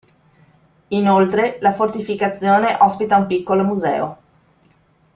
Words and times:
Inoltre, 0.89 1.59
la 1.61 1.75
fortificazione 1.75 2.75
ospita 2.79 3.17
un 3.17 3.27
piccolo 3.27 3.63
museo. 3.63 4.17